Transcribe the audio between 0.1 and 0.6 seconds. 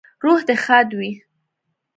روح دې